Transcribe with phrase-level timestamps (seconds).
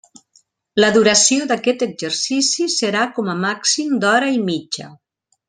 [0.83, 4.91] La duració d'aquest exercici serà com a màxim d'hora i mitja.